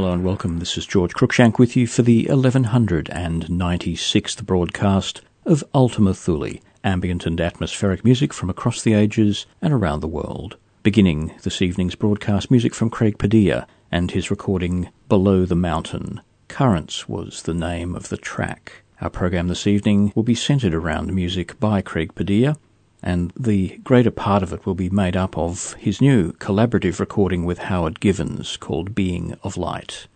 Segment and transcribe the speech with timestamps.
[0.00, 0.60] Hello and welcome.
[0.60, 7.38] This is George Cruikshank with you for the 1196th broadcast of Ultima Thule, ambient and
[7.38, 10.56] atmospheric music from across the ages and around the world.
[10.82, 16.22] Beginning this evening's broadcast, music from Craig Padilla and his recording Below the Mountain.
[16.48, 18.84] Currents was the name of the track.
[19.02, 22.56] Our program this evening will be centered around music by Craig Padilla,
[23.02, 27.44] and the greater part of it will be made up of his new collaborative recording
[27.44, 30.06] with Howard Givens called Being of Light.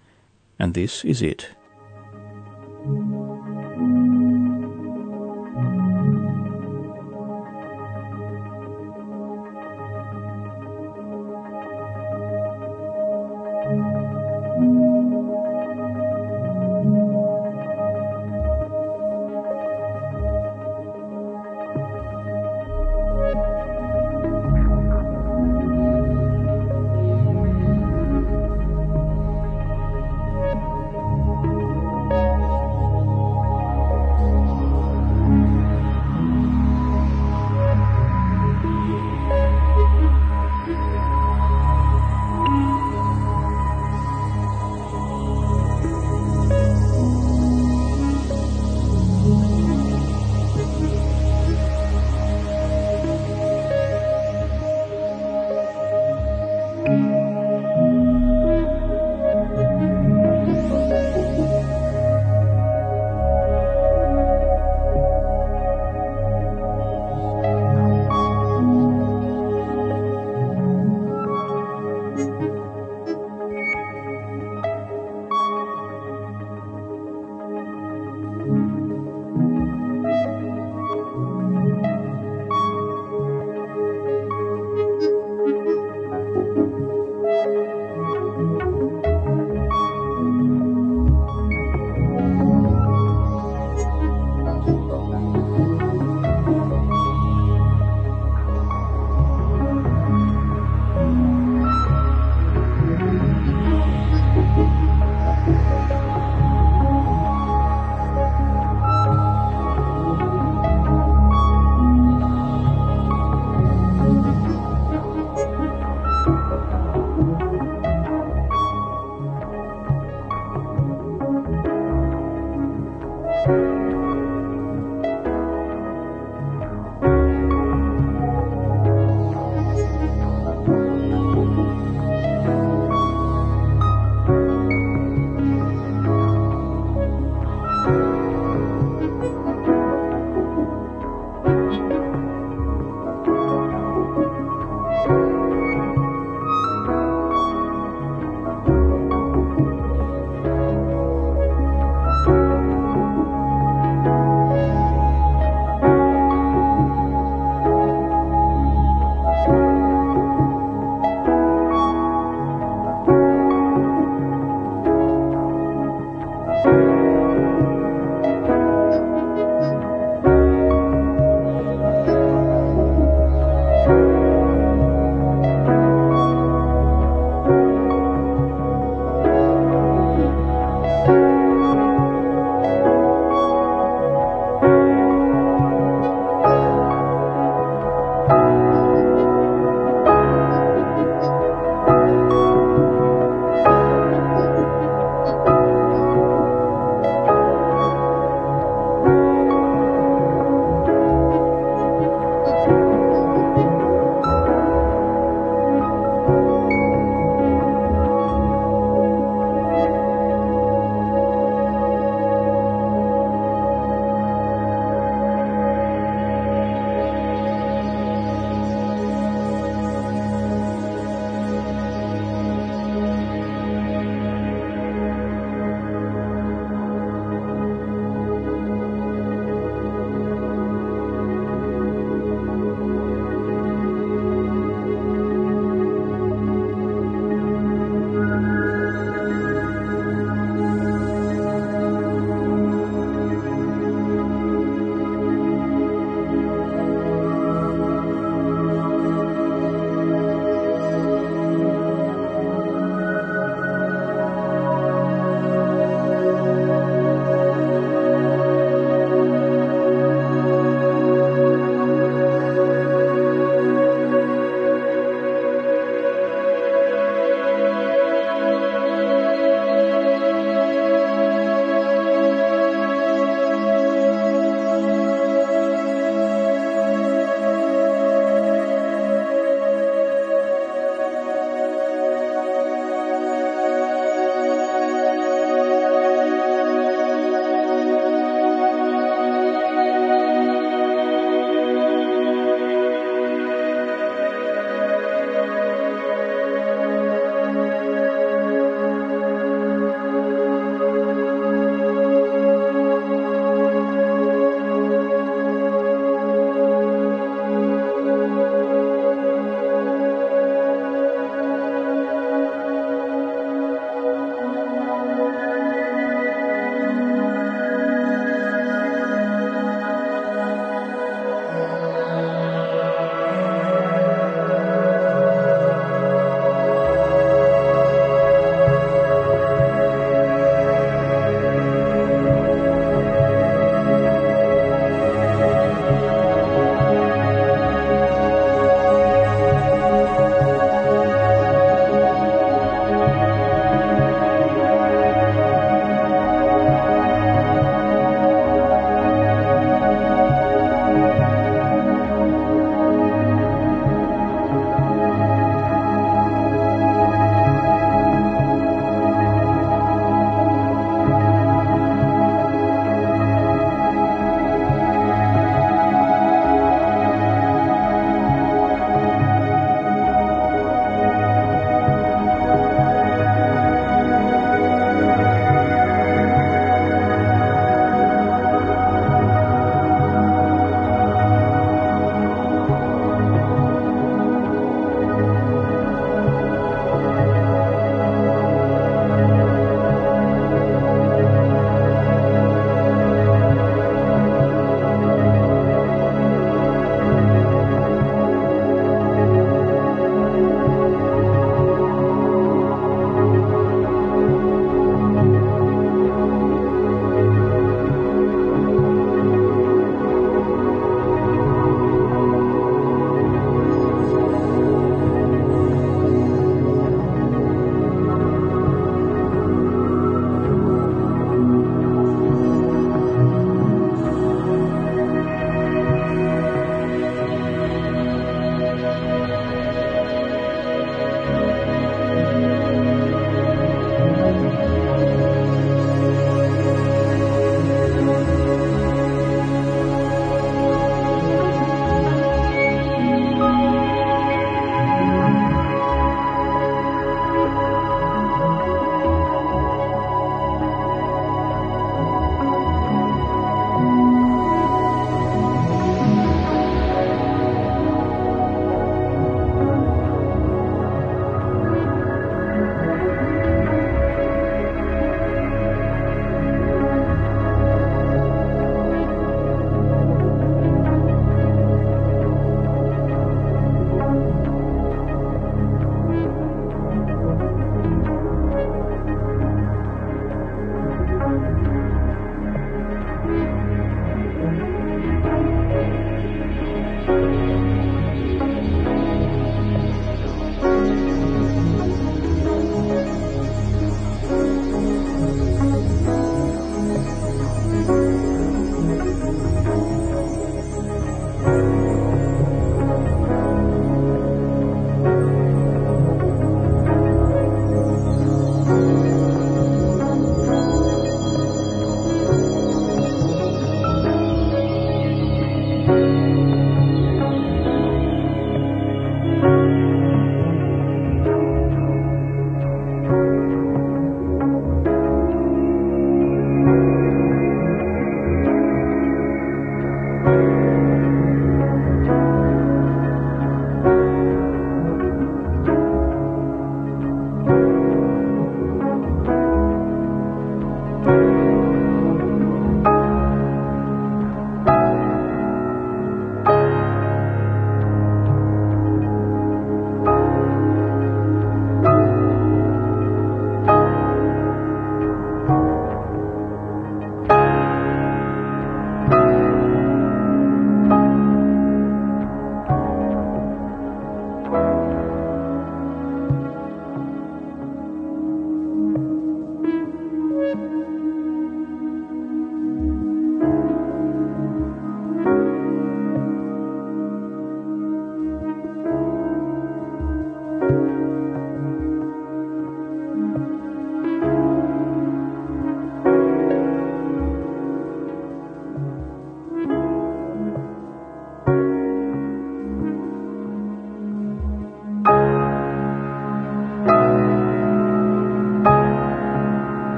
[0.59, 1.49] And this is it.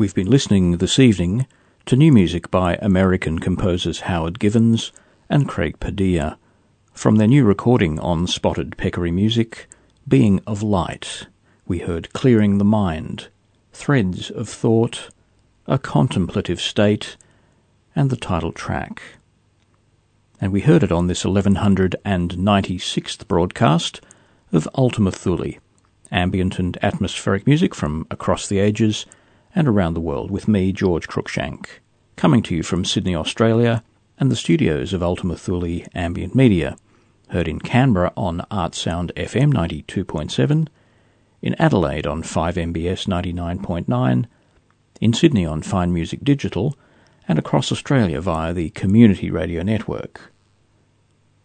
[0.00, 1.46] We've been listening this evening
[1.84, 4.92] to new music by American composers Howard Givens
[5.28, 6.38] and Craig Padilla
[6.94, 9.68] from their new recording on Spotted Peccary Music,
[10.08, 11.26] Being of Light.
[11.66, 13.28] We heard Clearing the Mind,
[13.74, 15.10] Threads of Thought,
[15.66, 17.18] A Contemplative State,
[17.94, 19.02] and the title track.
[20.40, 24.00] And we heard it on this 1196th broadcast
[24.50, 25.56] of Ultima Thule,
[26.10, 29.04] ambient and atmospheric music from across the ages
[29.54, 31.66] and around the world with me, George Cruikshank,
[32.16, 33.82] coming to you from Sydney, Australia,
[34.18, 36.76] and the studios of Ultima Thule Ambient Media,
[37.30, 40.68] heard in Canberra on Artsound FM 92.7,
[41.42, 44.26] in Adelaide on 5MBS 99.9,
[45.00, 46.76] in Sydney on Fine Music Digital,
[47.26, 50.32] and across Australia via the Community Radio Network.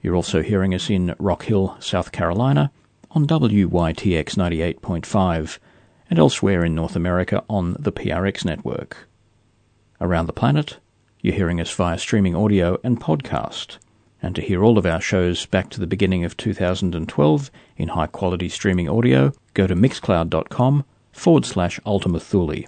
[0.02, 2.72] You're also hearing us in Rock Hill, South Carolina,
[3.12, 5.58] on WYTX 98.5
[6.10, 9.08] and elsewhere in North America on the PRX network.
[10.00, 10.78] Around the planet,
[11.22, 13.78] you're hearing us via streaming audio and podcast.
[14.22, 18.08] And to hear all of our shows back to the beginning of 2012 in high
[18.08, 22.66] quality streaming audio, go to mixcloud.com forward slash Ultima Thule.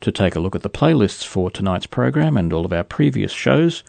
[0.00, 3.32] To take a look at the playlists for tonight's program and all of our previous
[3.32, 3.84] shows,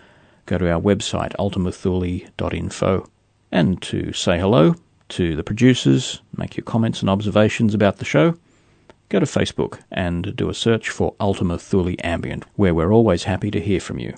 [0.46, 3.08] go to our website ultimathule.info.
[3.52, 4.76] And to say hello,
[5.14, 8.36] to the producers, make your comments and observations about the show,
[9.10, 13.52] go to Facebook and do a search for Ultima Thule Ambient, where we're always happy
[13.52, 14.16] to hear from you.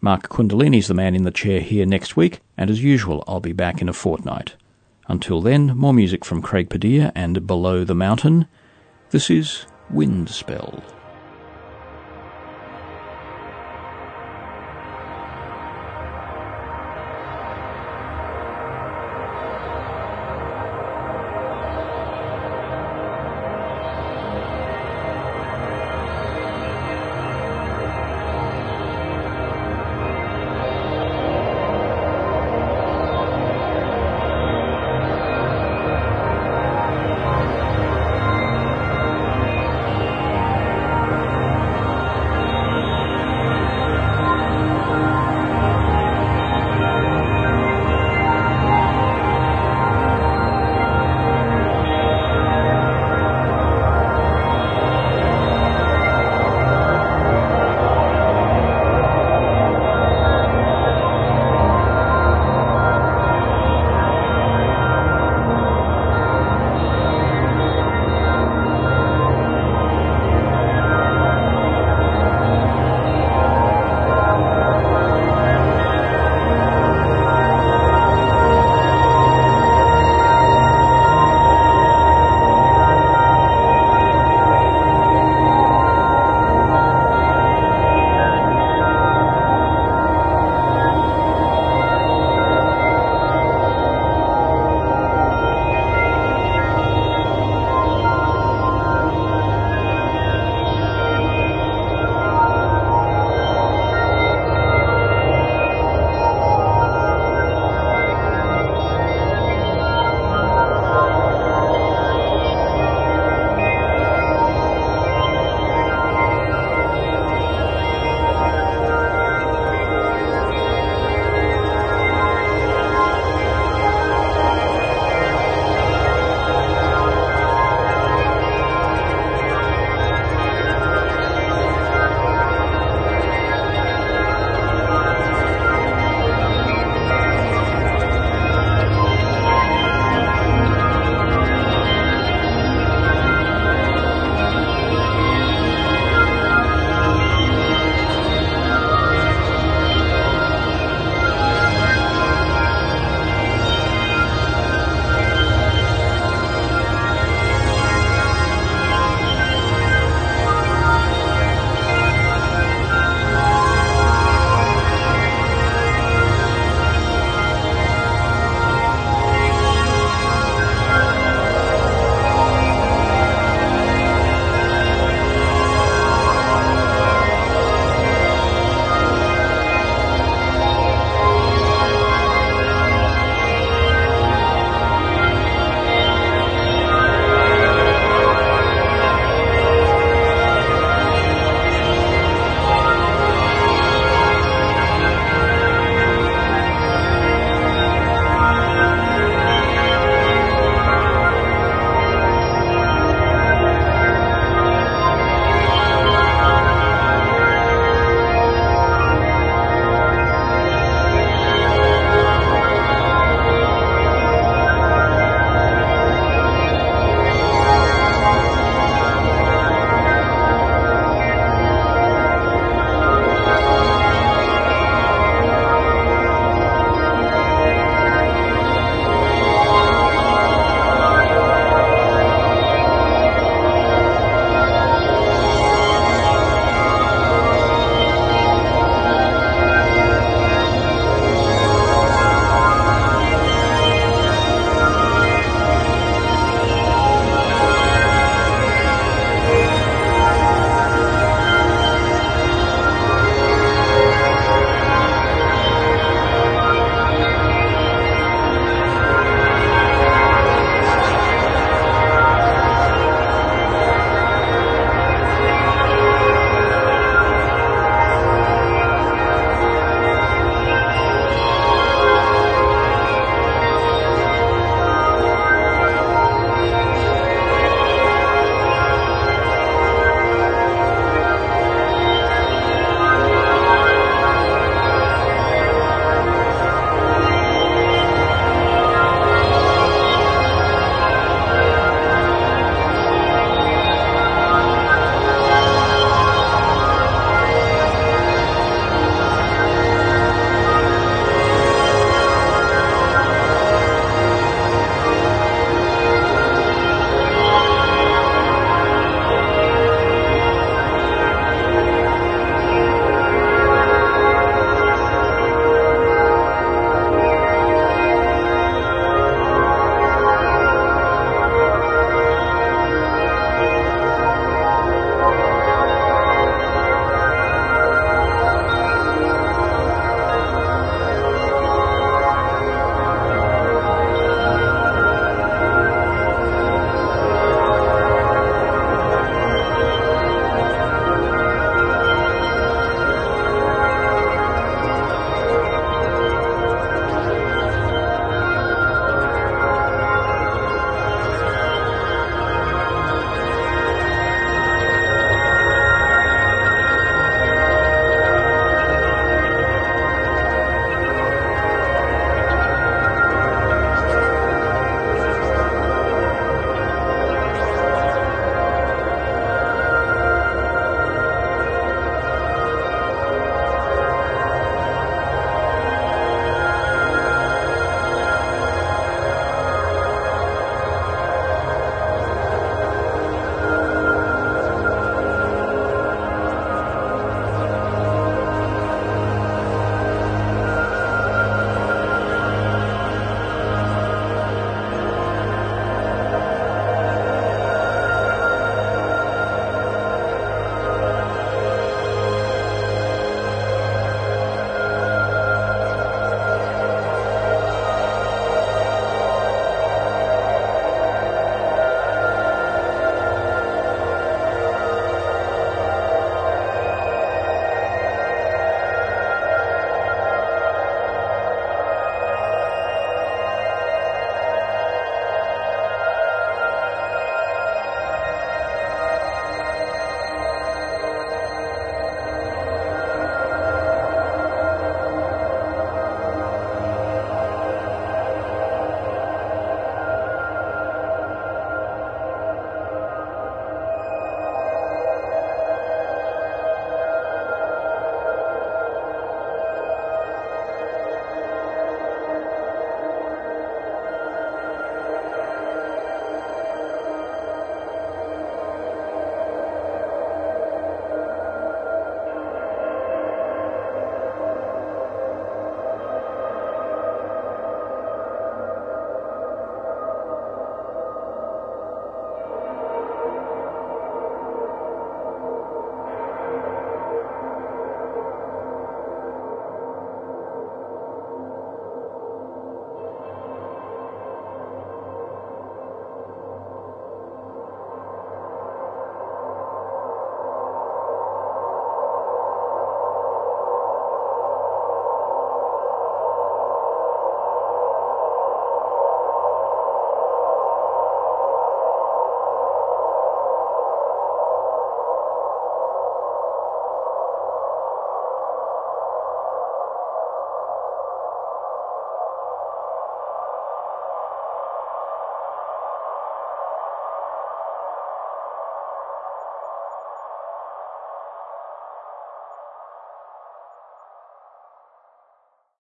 [0.00, 3.52] Mark Kundalini's the man in the chair here next week, and as usual, I'll be
[3.52, 4.54] back in a fortnight.
[5.08, 8.46] Until then, more music from Craig Padilla and Below the Mountain.
[9.10, 10.84] This is Wind Spell.